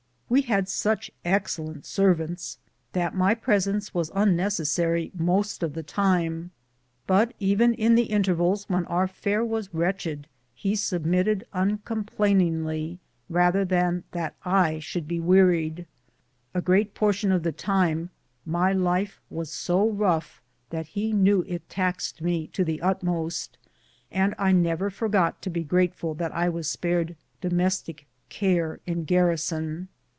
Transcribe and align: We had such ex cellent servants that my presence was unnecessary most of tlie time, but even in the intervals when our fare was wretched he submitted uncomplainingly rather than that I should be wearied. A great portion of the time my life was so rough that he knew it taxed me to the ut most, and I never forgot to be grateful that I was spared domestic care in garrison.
We 0.33 0.43
had 0.43 0.69
such 0.69 1.11
ex 1.25 1.57
cellent 1.57 1.83
servants 1.83 2.57
that 2.93 3.13
my 3.13 3.35
presence 3.35 3.93
was 3.93 4.09
unnecessary 4.15 5.11
most 5.13 5.61
of 5.61 5.73
tlie 5.73 5.85
time, 5.85 6.51
but 7.05 7.33
even 7.41 7.73
in 7.73 7.95
the 7.95 8.05
intervals 8.05 8.63
when 8.69 8.85
our 8.85 9.09
fare 9.09 9.43
was 9.43 9.73
wretched 9.73 10.27
he 10.55 10.73
submitted 10.77 11.45
uncomplainingly 11.53 12.99
rather 13.29 13.65
than 13.65 14.05
that 14.13 14.35
I 14.45 14.79
should 14.79 15.05
be 15.05 15.19
wearied. 15.19 15.85
A 16.53 16.61
great 16.61 16.93
portion 16.93 17.33
of 17.33 17.43
the 17.43 17.51
time 17.51 18.09
my 18.45 18.71
life 18.71 19.19
was 19.29 19.51
so 19.51 19.85
rough 19.89 20.41
that 20.69 20.87
he 20.87 21.11
knew 21.11 21.43
it 21.45 21.67
taxed 21.67 22.21
me 22.21 22.47
to 22.53 22.63
the 22.63 22.81
ut 22.81 23.03
most, 23.03 23.57
and 24.09 24.33
I 24.39 24.53
never 24.53 24.89
forgot 24.89 25.41
to 25.41 25.49
be 25.49 25.65
grateful 25.65 26.13
that 26.13 26.31
I 26.33 26.47
was 26.47 26.69
spared 26.69 27.17
domestic 27.41 28.07
care 28.29 28.79
in 28.85 29.03
garrison. 29.03 29.89